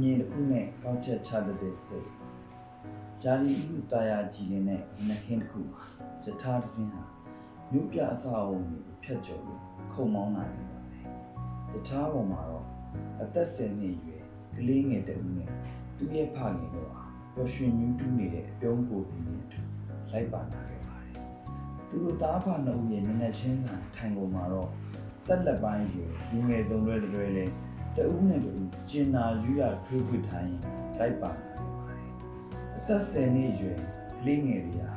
[0.00, 2.08] မြင်တစ်ခုနဲ့ကောက်ချက်ချတတ်တဲ့စိတ်
[3.22, 5.82] ဂျာလီဥတာယာကြည်လင်းတဲ့နှခင်းတစ်ခုမှာ
[6.24, 7.02] ယထာတစ်စင်းဟာ
[7.70, 9.60] မြို့ပြအဆောက်အုံကိုဖျက်ကျော်ပြီး
[9.92, 11.02] ခုံမောင်းလာနေပါတယ်
[11.72, 12.64] ယထာပေါ်မှာတော့
[13.22, 14.22] အသက်ဆယ်နှစ်အရွယ်
[14.56, 15.50] ကလေးငယ်တစ်ဦးနဲ့
[15.96, 17.02] သူ့ရဲ့ဖခင်တို့ဟာ
[17.34, 19.60] ပျော်ရွှင်ညူးတူးနေတဲ့အပြုံးကိုစီနဲ့အတူ
[20.10, 21.16] လိုက်ပါလာခဲ့ပါတယ်
[21.88, 24.70] သူတို့သားဖနှစ်ဦးရဲ့မျက်နှာချင်းစာထိုင်ကုန်မှာတော့
[25.28, 27.50] တက်လက်ပိုင်းယူလူငယ်ဆုံးလွဲလွဲလေး
[27.96, 30.52] တဦးနဲ့တဦးကျင်နာယူရထွေးထွေးထိုင်
[30.98, 32.10] လိုက်ပါလာခဲ့ပါတယ်
[32.76, 33.78] အသက်ဆယ်နှစ်အရွယ်
[34.20, 34.92] ကလေးငယ်တွေဟာ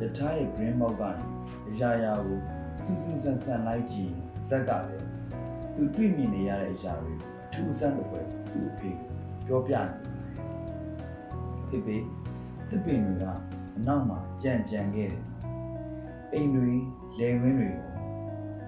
[0.00, 1.26] ယထာရဲ့ brain box ကနေ
[1.70, 2.38] အရာရာကို
[2.84, 4.12] စူးစူးဆန်ဆန်လိုက်ကြည့်
[4.48, 5.08] ဇက်ကလည်း
[5.74, 7.12] သူတွေ့မြင်နေရတဲ့အရာတွေ
[7.46, 8.20] အထူးဆန်းတစ်ပွဲ
[8.52, 9.08] သူ့အဖေကို
[9.46, 9.74] ပြောပြ
[11.70, 11.96] နေတယ်ဖေဖေ
[12.68, 13.24] တစ်ပင်တွေက
[13.76, 15.22] အနောက်မှာကြံကြံခဲ့တယ်
[16.32, 16.70] အိမ်တွေ
[17.18, 17.70] လယ်ဝင်းတွေ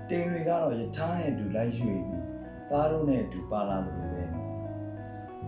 [0.08, 2.24] တိမ်တွေကတော့ယထာနဲ့အတူလိုက်ရွှေ့ပြီး
[2.75, 4.25] သားတို့နဲ့အတူပါလာတယ်လို့ပဲ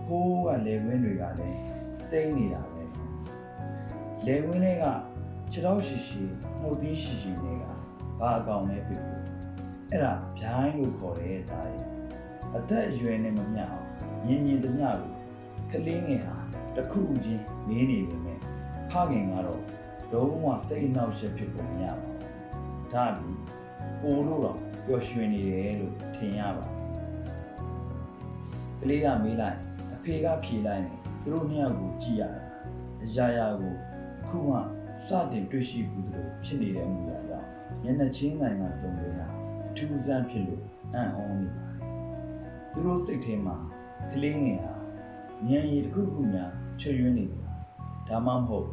[0.05, 1.59] ဟိုးကလယ်ဝင်းတွေကလည်း
[2.07, 2.83] စိမ့်နေတာပဲ
[4.25, 4.85] လယ်ဝင်းတွေက
[5.51, 6.21] ခြေတော့ရှိရှိ
[6.61, 7.63] နှုတ်သီးရှိရှိတွေက
[8.19, 9.23] ဘာအကောင်လဲဖြစ်ပြီး
[9.91, 11.85] အဲ့ဒါဗျိုင်းလို့ခေါ်တယ်ဒါရဲ့
[12.55, 13.87] အသက်အရွယ်နဲ့မမျှအောင်
[14.25, 15.15] မြင်မြင်တမျှလို့
[15.71, 16.37] ကလေးငယ်ဟာ
[16.75, 18.39] တစ်ခုချင်းနေနေပေမဲ့
[18.91, 19.63] ဖခင်ကတော့
[20.11, 23.35] လုံးဝစိတ်အနှောက်အယှက်ဖြစ်ပုံမရပါဘူးဒါအပြင်
[24.01, 26.76] ပိုလို့တော့ပျော်ရွှင်နေတယ်လို့ထင်ရပါတယ်
[28.81, 29.57] ကလေးကမေးလိုက်
[29.93, 32.41] အဖေကဖြေလိုက်တယ်သူတို့နှစ်ယောက်ကိုကြည့်ရတာ
[33.03, 33.73] အရာရာကို
[34.21, 34.57] အခုမှ
[35.07, 37.47] စတင်တွေ့ရှိဘူးလို့ဖြစ်နေတဲ့အမှုရာကြောင့်
[37.83, 39.21] မျက်နှာချင်းနိုင်မှာစုံလို့ရ
[39.67, 41.77] အထူးဆန်းဖြစ်လို့အံ့ဩနေပါတယ်
[42.71, 43.55] သူတို့စိတ်ထဲမှာ
[44.13, 44.73] ကလေးငယ်ဟာ
[45.49, 46.51] ဉာဏ်ရည်တစ်ခုခုများ
[46.81, 47.43] ချွတ်ယွင်းနေတယ်
[48.07, 48.67] ဒါမှမဟုတ်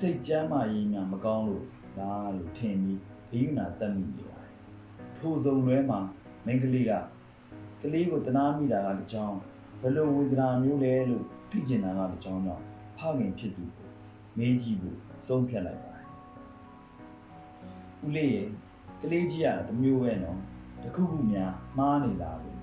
[0.00, 1.64] စိတ်ကြမ်းမာရေးများမကောင်းလို့
[1.98, 4.52] လားလို့ထင်ပြီးဘိယူနာတက်မိနေပါတယ်
[5.18, 5.98] ထိုစုံလွဲမှာ
[6.46, 6.92] မိန်းကလေးက
[7.80, 9.38] ကလေးကိုတနာမိတာကတစ်ကြောင်း
[9.80, 12.60] ဘယ်လိုဝေဒနာမျိုးလဲလို့သိကျင်တာကတစ်ကြောင်းတော့
[12.98, 13.88] ဖခင်ဖြစ်သူကို
[14.38, 14.94] မင်းကြီးကို
[15.26, 16.06] ဆုံးဖြတ်လိုက်ပါတယ်
[18.04, 18.48] ဦးလေးရဲ့
[19.00, 20.38] ကလေးကြီးကတမျိုးပဲနော်
[20.82, 22.58] တခုခုများမှားနေလားလို့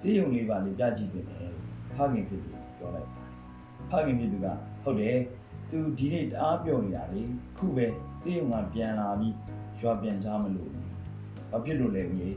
[0.00, 1.26] စေးရုံလေးပါလေပြကြည့်တယ်
[1.96, 3.30] ဖခင်ဖြစ်သူပြောလိုက်ပါတယ်
[3.90, 4.46] ဖခင်ဖြစ်သူက
[4.82, 5.18] ဟုတ်တယ်
[5.70, 7.22] သူဒီနေ့တအားပြောနေတာလေ
[7.58, 7.86] ခုပဲ
[8.22, 9.34] စေးရုံကပြန်လာပြီး
[9.80, 10.70] ရွာပြန်ချမလို့
[11.50, 12.36] ဘာဖြစ်လို့လဲဦးလေး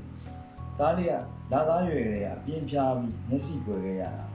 [0.80, 1.14] သားလေးက
[1.52, 4.26] လာသားရွယ်ကလေးကပြင်းပြားပြီးမျက်စိပွေခဲ့ရတာ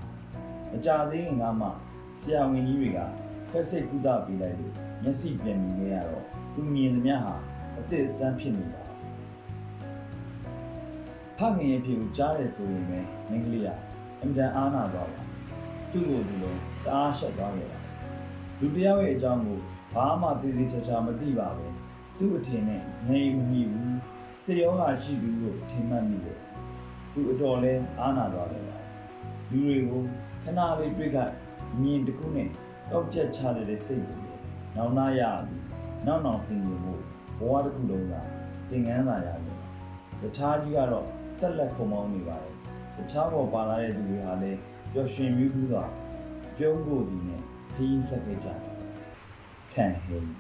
[0.71, 1.69] မကြသေးခင်ကမှ
[2.23, 2.99] ဆရာဝန်ကြီးတွေက
[3.51, 7.35] ဖက်စိတ်ကုသပေးလိုက်လို့မျက်စိပြန်မြင်ခဲ့ရတော့သူမြင်သမျှဟာ
[7.79, 8.83] အသစ်အဆန်းဖြစ်နေတာ
[11.39, 12.99] ဖခင်ရဲ့ဖြစ်ကိုကြားတယ်ဆိုရင်ပဲ
[13.31, 13.69] မင်းကလေးက
[14.21, 15.23] အင်တန်အားနာသွားပါ
[15.93, 17.79] သူ့ကိုယ်သူလည်းတအားရှက်သွားခဲ့တာ
[18.61, 19.59] လူတစ်ယောက်ရဲ့အကြောင်းကို
[19.95, 21.75] ဘာမှသိသိချာချာမသိပါဘူး
[22.19, 24.12] သူ့အထင်နဲ့နေမမိဘူး
[24.45, 26.39] စေရောဂါရှိသူကိုထင်မှတ်မိတယ်
[27.13, 28.65] သူအတော်လဲအားနာသွားတယ်
[29.51, 30.03] လူတွေကို
[30.43, 31.19] ခဏလေးတွေ့က
[31.81, 32.49] မြင်တခုနဲ့
[32.91, 34.17] တောက်ကျက်ချတဲ့စိတ်တွေ
[34.77, 35.65] နောင်နာရပြီး
[36.07, 36.95] နောက်နောက်သင်ယူမှု
[37.39, 38.15] ဘဝတစ်ခုလုံးက
[38.71, 39.59] သင်ငန်းသာရတယ်
[40.21, 41.07] တခြားကြီးကတော့
[41.41, 42.55] ဆက်လက်ခုံမောင်းနေပါတယ်
[42.97, 44.59] တခြားပေါ်ပါလာတဲ့သူတွေဟာလည်း
[44.93, 45.89] ပျော်ရွှင်မြူးပြီးတော့
[46.57, 47.41] ပြုံးဖို့ဒီနဲ့
[47.75, 48.61] ခရီးဆက်ခဲ့ကြတယ်
[49.73, 50.31] ခံဟင်း